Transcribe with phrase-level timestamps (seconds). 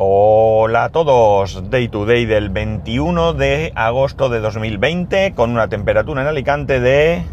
[0.00, 6.22] Hola a todos, Day to Day del 21 de agosto de 2020 con una temperatura
[6.22, 7.24] en Alicante de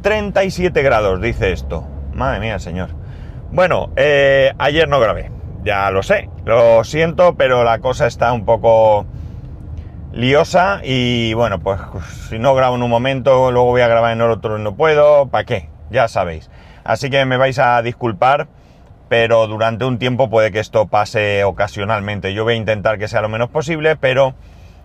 [0.00, 1.86] 37 grados, dice esto.
[2.14, 2.88] Madre mía, señor.
[3.52, 5.30] Bueno, eh, ayer no grabé,
[5.62, 9.04] ya lo sé, lo siento, pero la cosa está un poco
[10.10, 11.82] liosa y bueno, pues
[12.30, 15.44] si no grabo en un momento, luego voy a grabar en otro no puedo, ¿para
[15.44, 15.68] qué?
[15.90, 16.48] Ya sabéis.
[16.82, 18.48] Así que me vais a disculpar
[19.10, 22.32] pero durante un tiempo puede que esto pase ocasionalmente.
[22.32, 24.34] Yo voy a intentar que sea lo menos posible, pero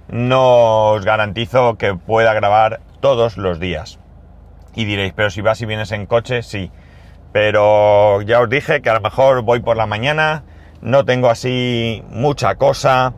[0.08, 4.00] no os garantizo que pueda grabar todos los días.
[4.74, 6.72] Y diréis, pero si vas y vienes en coche, sí.
[7.34, 10.44] Pero ya os dije que a lo mejor voy por la mañana,
[10.82, 13.14] no tengo así mucha cosa,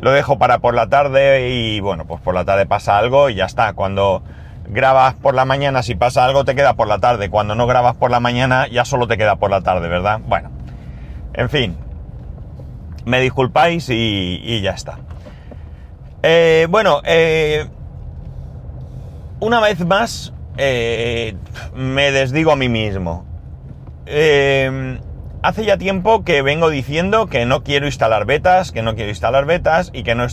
[0.00, 3.34] lo dejo para por la tarde y bueno, pues por la tarde pasa algo y
[3.34, 3.74] ya está.
[3.74, 4.22] Cuando
[4.68, 7.30] grabas por la mañana, si pasa algo te queda por la tarde.
[7.30, 10.20] Cuando no grabas por la mañana ya solo te queda por la tarde, ¿verdad?
[10.26, 10.50] Bueno,
[11.34, 11.76] en fin.
[13.04, 14.98] Me disculpáis y, ya está.
[16.22, 17.66] Eh, bueno, eh,
[19.40, 21.34] una vez más eh,
[21.74, 23.24] me desdigo a mí mismo.
[25.42, 29.46] hace ya tiempo que vengo diciendo que no quiero instalar betas, que no quiero instalar
[29.46, 30.26] betas y que no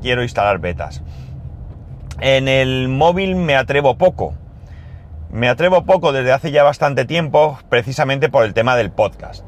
[0.00, 1.02] quiero instalar betas.
[2.20, 4.34] En el móvil me atrevo poco.
[5.30, 9.46] Me atrevo poco desde hace ya bastante tiempo, precisamente por el tema del podcast.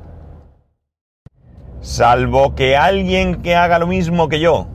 [1.82, 4.68] Salvo que alguien que haga lo mismo que yo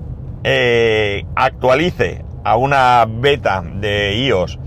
[0.44, 4.60] eh, actualice a una beta de iOS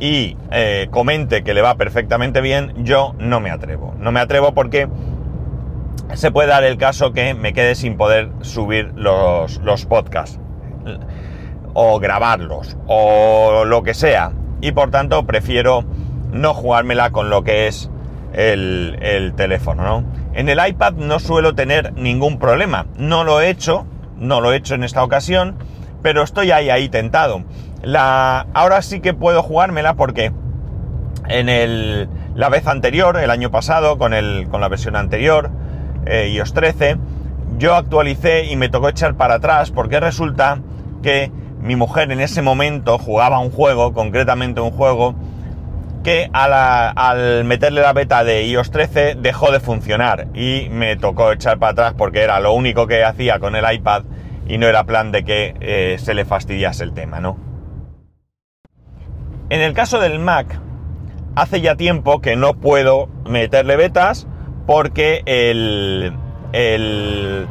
[0.00, 3.94] y eh, comente que le va perfectamente bien, yo no me atrevo.
[3.98, 4.88] No me atrevo porque
[6.14, 10.41] se puede dar el caso que me quede sin poder subir los, los podcasts
[11.74, 14.32] o grabarlos o lo que sea.
[14.60, 15.84] Y por tanto prefiero
[16.32, 17.90] no jugármela con lo que es
[18.32, 20.04] el, teléfono, ¿no?
[20.32, 22.86] En el iPad no suelo tener ningún problema.
[22.96, 25.56] No lo he hecho, no lo he hecho en esta ocasión,
[26.00, 27.42] pero estoy ahí, ahí tentado.
[27.82, 30.32] La, ahora sí que puedo jugármela porque
[31.28, 35.50] en el, la vez anterior, el año pasado, con, el, con la versión anterior,
[36.06, 36.96] eh, iOS 13,
[37.58, 40.60] yo actualicé y me tocó echar para atrás porque resulta
[41.02, 41.30] que
[41.62, 45.14] mi mujer en ese momento jugaba un juego, concretamente un juego,
[46.02, 51.58] que al meterle la beta de iOS 13 dejó de funcionar y me tocó echar
[51.58, 54.02] para atrás porque era lo único que hacía con el iPad
[54.48, 57.38] y no era plan de que eh, se le fastidiase el tema, ¿no?
[59.48, 60.58] En el caso del Mac,
[61.36, 64.26] hace ya tiempo que no puedo meterle betas
[64.66, 66.12] porque el,
[66.52, 67.46] el,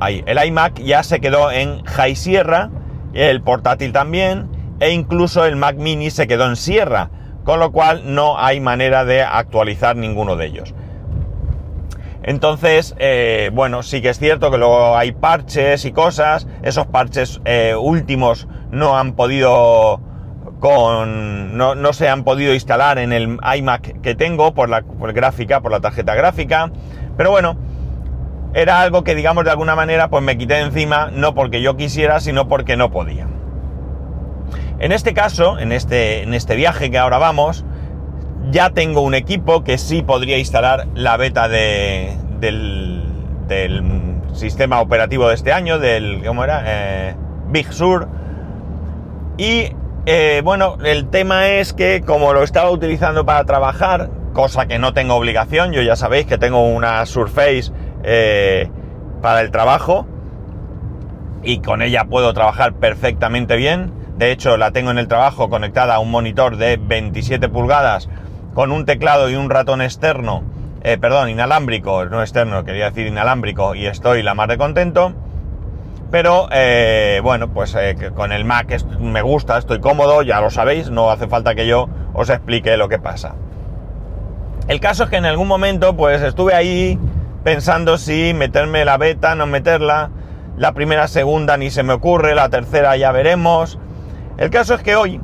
[0.00, 2.70] el iMac ya se quedó en High Sierra
[3.12, 4.48] el portátil también,
[4.80, 7.10] e incluso el Mac mini se quedó en sierra,
[7.44, 10.74] con lo cual no hay manera de actualizar ninguno de ellos.
[12.22, 17.40] Entonces, eh, bueno, sí que es cierto que luego hay parches y cosas, esos parches
[17.44, 20.00] eh, últimos no han podido
[20.60, 25.60] con no, no, se han podido instalar en el iMac que tengo por la gráfica,
[25.62, 26.70] por la tarjeta gráfica,
[27.16, 27.56] pero bueno,
[28.54, 32.20] era algo que digamos de alguna manera pues me quité encima no porque yo quisiera
[32.20, 33.26] sino porque no podía.
[34.80, 37.66] En este caso, en este, en este viaje que ahora vamos,
[38.50, 43.04] ya tengo un equipo que sí podría instalar la beta de, del,
[44.32, 46.62] sistema operativo de este año, del, ¿cómo era?
[46.64, 47.16] Eh,
[47.48, 48.08] Big Sur.
[49.36, 49.72] Y
[50.06, 54.94] eh, bueno, el tema es que como lo estaba utilizando para trabajar, cosa que no
[54.94, 57.72] tengo obligación, yo ya sabéis que tengo una Surface
[58.02, 58.70] eh,
[59.22, 60.06] para el trabajo
[61.42, 63.92] y con ella puedo trabajar perfectamente bien.
[64.16, 68.08] De hecho, la tengo en el trabajo conectada a un monitor de 27 pulgadas
[68.54, 70.42] con un teclado y un ratón externo,
[70.82, 75.14] eh, perdón, inalámbrico, no externo, quería decir inalámbrico, y estoy la más de contento.
[76.10, 77.76] Pero eh, bueno, pues
[78.16, 81.88] con el Mac me gusta, estoy cómodo, ya lo sabéis, no hace falta que yo
[82.12, 83.36] os explique lo que pasa.
[84.66, 86.98] El caso es que en algún momento pues estuve ahí
[87.44, 90.10] pensando si meterme la beta, no meterla.
[90.56, 93.78] La primera, segunda ni se me ocurre, la tercera ya veremos.
[94.36, 95.20] El caso es que hoy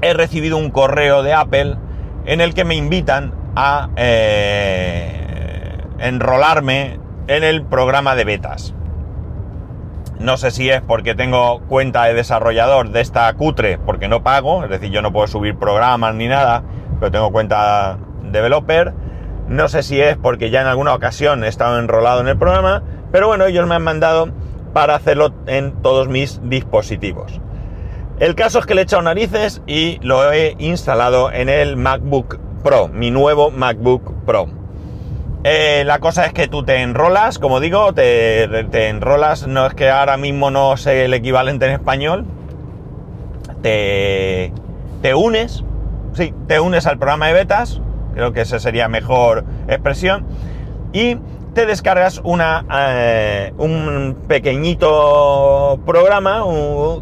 [0.00, 1.76] he recibido un correo de Apple
[2.24, 6.98] en el que me invitan a eh, enrolarme
[7.28, 8.74] en el programa de betas.
[10.18, 14.64] No sé si es porque tengo cuenta de desarrollador de esta cutre, porque no pago,
[14.64, 16.62] es decir, yo no puedo subir programas ni nada,
[17.00, 17.98] pero tengo cuenta
[18.30, 18.94] developer
[19.52, 22.82] no sé si es porque ya en alguna ocasión he estado enrolado en el programa,
[23.12, 24.30] pero bueno, ellos me han mandado
[24.72, 27.38] para hacerlo en todos mis dispositivos.
[28.18, 32.38] El caso es que le he echado narices y lo he instalado en el MacBook
[32.62, 34.48] Pro, mi nuevo MacBook Pro.
[35.44, 39.74] Eh, la cosa es que tú te enrolas, como digo, te, te, enrolas, no es
[39.74, 42.24] que ahora mismo no sé el equivalente en español,
[43.60, 44.52] te,
[45.02, 45.64] te unes,
[46.14, 47.82] sí, te unes al programa de betas,
[48.14, 50.26] creo que esa sería mejor expresión,
[50.92, 51.16] y
[51.54, 56.44] te descargas una, eh, un pequeñito programa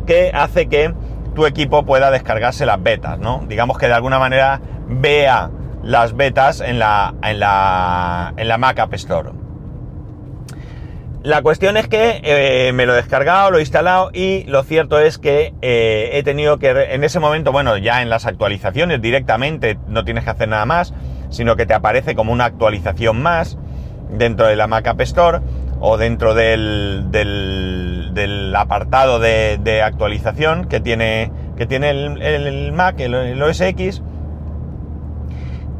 [0.06, 0.92] que hace que
[1.34, 3.44] tu equipo pueda descargarse las betas, ¿no?
[3.48, 5.50] Digamos que de alguna manera vea
[5.82, 9.30] las betas en la, en la, en la Mac App Store.
[11.22, 14.98] La cuestión es que eh, me lo he descargado, lo he instalado y lo cierto
[14.98, 19.76] es que eh, he tenido que, en ese momento, bueno, ya en las actualizaciones directamente
[19.86, 20.94] no tienes que hacer nada más,
[21.28, 23.58] sino que te aparece como una actualización más
[24.10, 25.40] dentro de la Mac App Store
[25.78, 27.04] o dentro del,
[28.56, 34.02] apartado de, actualización que tiene, que tiene el, Mac, el OS X.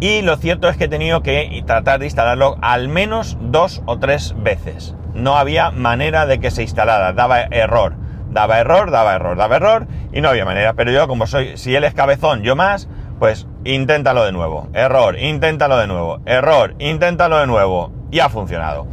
[0.00, 3.98] Y lo cierto es que he tenido que tratar de instalarlo al menos dos o
[3.98, 4.94] tres veces.
[5.14, 7.94] No había manera de que se instalara, daba error,
[8.30, 10.74] daba error, daba error, daba error y no había manera.
[10.74, 14.68] Pero yo como soy, si él es cabezón, yo más, pues inténtalo de nuevo.
[14.72, 16.20] Error, inténtalo de nuevo.
[16.26, 17.92] Error, inténtalo de nuevo.
[18.10, 18.86] Y ha funcionado.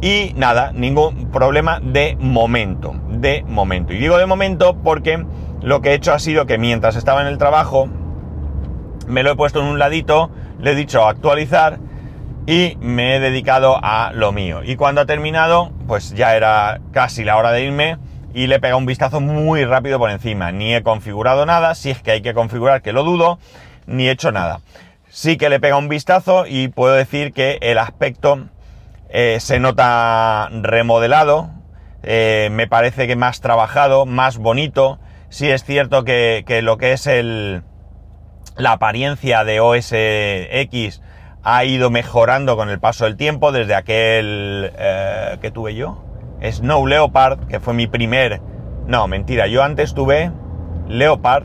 [0.00, 2.94] Y nada, ningún problema de momento.
[3.08, 3.92] De momento.
[3.92, 5.24] Y digo de momento porque
[5.60, 7.88] lo que he hecho ha sido que mientras estaba en el trabajo,
[9.06, 11.78] me lo he puesto en un ladito, le he dicho actualizar
[12.48, 14.62] y me he dedicado a lo mío.
[14.64, 17.98] Y cuando ha terminado, pues ya era casi la hora de irme
[18.32, 20.50] y le he pegado un vistazo muy rápido por encima.
[20.50, 23.38] Ni he configurado nada, si es que hay que configurar, que lo dudo,
[23.84, 24.62] ni he hecho nada.
[25.10, 28.46] Sí que le pega un vistazo y puedo decir que el aspecto
[29.10, 31.50] eh, se nota remodelado,
[32.02, 34.98] eh, me parece que más trabajado, más bonito.
[35.28, 37.62] Sí es cierto que, lo que es el,
[38.56, 41.02] la apariencia de OS X
[41.42, 46.04] ha ido mejorando con el paso del tiempo desde aquel eh, que tuve yo,
[46.42, 48.40] Snow Leopard, que fue mi primer...
[48.86, 50.32] No, mentira, yo antes tuve
[50.88, 51.44] Leopard,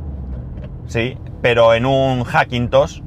[0.87, 3.01] sí, pero en un Hackintosh.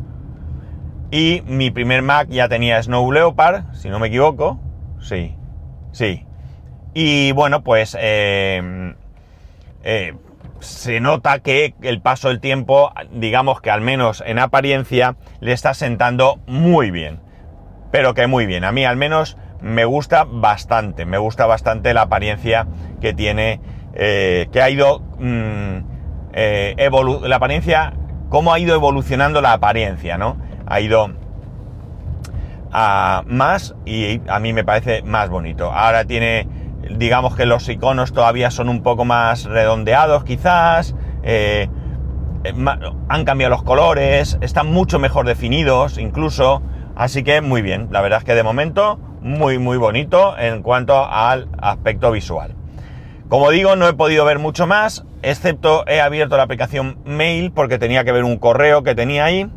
[1.11, 4.59] Y mi primer Mac ya tenía Snow Leopard, si no me equivoco.
[5.01, 5.37] Sí,
[5.93, 6.27] sí.
[6.93, 8.95] Y bueno, pues eh,
[9.85, 10.15] eh,
[10.61, 15.75] se nota que el paso del tiempo, digamos que al menos en apariencia, le está
[15.75, 17.21] sentando muy bien.
[17.93, 18.65] Pero que muy bien.
[18.65, 22.67] A mí al menos me gusta bastante, me gusta bastante la apariencia
[23.01, 23.61] que tiene,
[23.95, 25.79] eh, que ha ido, mm,
[26.33, 26.91] eh,
[27.23, 27.95] la apariencia,
[28.29, 30.37] cómo ha ido evolucionando la apariencia, ¿no?
[30.67, 31.11] Ha ido
[32.73, 35.73] a más y a mí me parece más bonito.
[35.73, 36.47] Ahora tiene,
[36.91, 41.69] digamos que los iconos todavía son un poco más redondeados quizás, eh,
[43.09, 46.63] han cambiado los colores, están mucho mejor definidos incluso,
[46.95, 51.05] así que muy bien, la verdad es que de momento muy muy bonito en cuanto
[51.05, 52.55] al aspecto visual.
[53.29, 57.79] Como digo, no he podido ver mucho más, excepto he abierto la aplicación Mail porque
[57.79, 59.51] tenía que ver un correo que tenía ahí.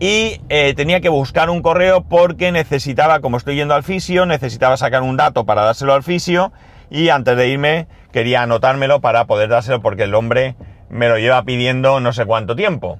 [0.00, 4.78] Y eh, tenía que buscar un correo porque necesitaba, como estoy yendo al fisio, necesitaba
[4.78, 6.52] sacar un dato para dárselo al fisio.
[6.88, 10.56] Y antes de irme quería anotármelo para poder dárselo porque el hombre
[10.88, 12.98] me lo lleva pidiendo no sé cuánto tiempo.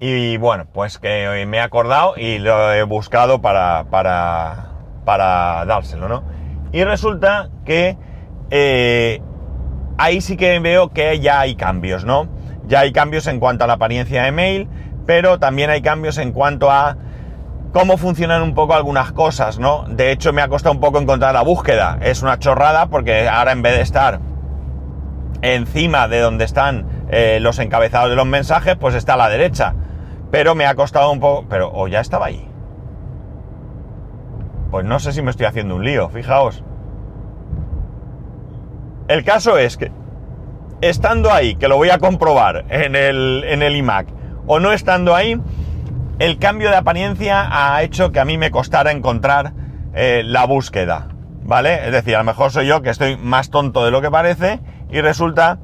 [0.00, 4.70] Y bueno, pues que me he acordado y lo he buscado para, para,
[5.04, 6.24] para dárselo, ¿no?
[6.72, 7.98] Y resulta que
[8.50, 9.20] eh,
[9.98, 12.26] ahí sí que veo que ya hay cambios, ¿no?
[12.66, 14.68] Ya hay cambios en cuanto a la apariencia de mail,
[15.06, 16.96] pero también hay cambios en cuanto a
[17.72, 19.84] cómo funcionan un poco algunas cosas, ¿no?
[19.88, 21.98] De hecho, me ha costado un poco encontrar la búsqueda.
[22.02, 24.20] Es una chorrada porque ahora en vez de estar
[25.40, 29.74] encima de donde están eh, los encabezados de los mensajes, pues está a la derecha.
[30.30, 31.46] Pero me ha costado un poco...
[31.48, 32.48] Pero, ¿o ya estaba ahí?
[34.70, 36.62] Pues no sé si me estoy haciendo un lío, fijaos.
[39.08, 39.90] El caso es que,
[40.80, 44.06] estando ahí, que lo voy a comprobar en el, en el iMac,
[44.46, 45.40] o no estando ahí,
[46.18, 49.52] el cambio de apariencia ha hecho que a mí me costara encontrar
[49.94, 51.08] eh, la búsqueda,
[51.42, 51.86] ¿vale?
[51.86, 54.60] Es decir, a lo mejor soy yo que estoy más tonto de lo que parece
[54.90, 55.58] y resulta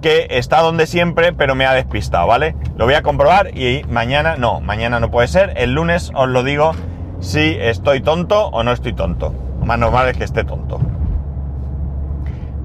[0.00, 2.54] que está donde siempre, pero me ha despistado, ¿vale?
[2.76, 6.42] Lo voy a comprobar y mañana, no, mañana no puede ser, el lunes os lo
[6.42, 6.72] digo
[7.20, 9.34] si estoy tonto o no estoy tonto.
[9.64, 10.80] Más normal es que esté tonto.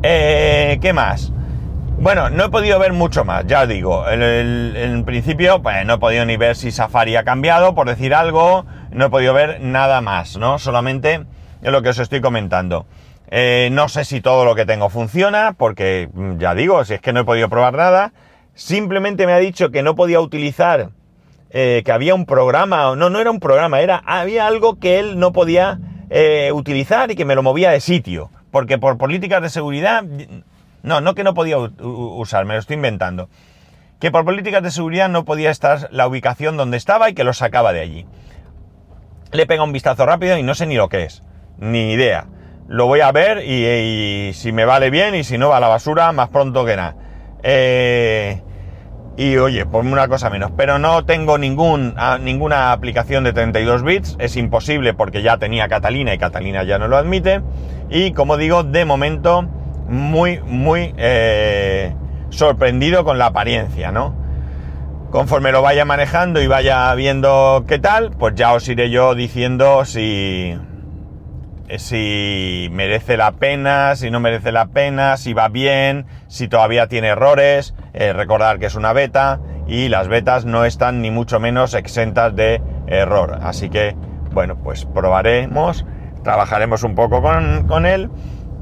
[0.03, 1.33] Eh, ¿Qué más?
[2.03, 4.05] Bueno, no he podido ver mucho más, ya digo.
[4.09, 8.65] En, principio, pues no he podido ni ver si Safari ha cambiado, por decir algo.
[8.91, 10.59] No he podido ver nada más, ¿no?
[10.59, 11.23] Solamente
[11.61, 12.87] lo que os estoy comentando.
[13.31, 16.99] Eh, no sé si todo lo que tengo funciona, porque mm, ya digo, si es
[16.99, 18.11] que no he podido probar nada.
[18.53, 20.89] Simplemente me ha dicho que no podía utilizar
[21.51, 25.19] eh, que había un programa, no, no era un programa, era, había algo que él
[25.19, 25.79] no podía
[26.09, 30.03] eh, utilizar y que me lo movía de sitio, porque por políticas de seguridad,
[30.83, 33.29] no, no que no podía usar, me lo estoy inventando,
[33.99, 37.33] que por políticas de seguridad no podía estar la ubicación donde estaba y que lo
[37.33, 38.05] sacaba de allí.
[39.31, 41.23] Le pega un vistazo rápido y no sé ni lo que es,
[41.57, 42.27] ni idea.
[42.67, 45.67] Lo voy a ver y, si me vale bien y si no va a la
[45.67, 46.95] basura más pronto que nada.
[47.43, 48.41] Eh,
[49.15, 50.51] y oye, ponme una cosa menos.
[50.57, 54.15] Pero no tengo ningún, ninguna aplicación de 32 bits.
[54.19, 57.41] Es imposible porque ya tenía Catalina y Catalina ya no lo admite.
[57.89, 59.47] Y como digo, de momento,
[59.87, 61.95] muy, muy eh,
[62.29, 64.15] sorprendido con la apariencia, ¿no?
[65.11, 69.85] Conforme lo vaya manejando y vaya viendo qué tal, pues ya os iré yo diciendo
[69.85, 70.57] si,
[71.77, 77.09] si merece la pena, si no merece la pena, si va bien, si todavía tiene
[77.09, 77.75] errores.
[77.93, 82.35] Eh, recordar que es una beta y las betas no están ni mucho menos exentas
[82.35, 83.39] de error.
[83.41, 83.95] Así que,
[84.31, 85.85] bueno, pues probaremos,
[86.23, 88.09] trabajaremos un poco con, él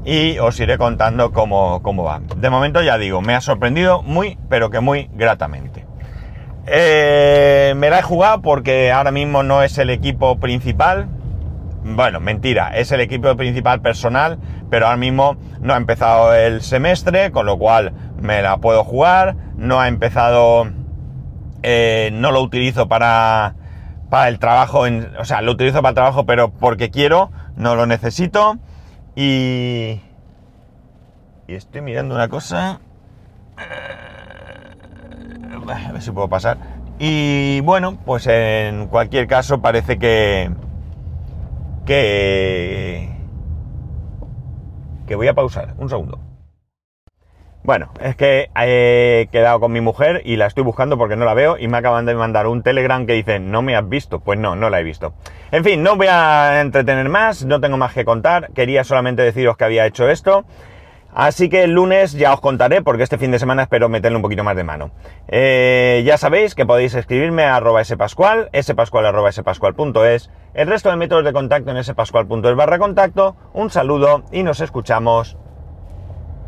[0.04, 2.20] y os iré contando cómo, cómo, va.
[2.36, 5.86] De momento ya digo, me ha sorprendido muy, pero que muy gratamente.
[6.66, 11.08] Eh, me la he jugado porque ahora mismo no es el equipo principal,
[11.84, 14.38] bueno, mentira, es el equipo principal personal,
[14.70, 19.34] pero ahora mismo no ha empezado el semestre, con lo cual me la puedo jugar,
[19.56, 20.68] no ha empezado,
[21.64, 23.56] eh, no lo utilizo para,
[24.10, 24.84] para el trabajo,
[25.18, 28.58] o sea, lo utilizo para el trabajo, pero porque quiero, no lo necesito,
[29.14, 30.00] y,
[31.46, 32.80] y estoy mirando una cosa,
[33.58, 34.74] eh,
[35.68, 36.58] a ver si puedo pasar,
[36.98, 40.50] y bueno, pues en cualquier caso parece que
[41.84, 43.10] que...
[45.06, 45.74] que voy a pausar.
[45.78, 46.18] Un segundo.
[47.64, 51.34] Bueno, es que he quedado con mi mujer y la estoy buscando porque no la
[51.34, 54.18] veo y me acaban de mandar un telegram que dice no me has visto.
[54.18, 55.14] Pues no, no la he visto.
[55.52, 58.50] En fin, no voy a entretener más, no tengo más que contar.
[58.52, 60.44] Quería solamente deciros que había hecho esto.
[61.14, 64.22] Así que el lunes ya os contaré, porque este fin de semana espero meterle un
[64.22, 64.90] poquito más de mano.
[65.28, 71.32] Eh, ya sabéis que podéis escribirme a arroba spascual, spascual el resto de métodos de
[71.32, 73.36] contacto en spascual.es barra contacto.
[73.52, 75.36] Un saludo y nos escuchamos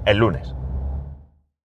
[0.07, 0.55] el lunes.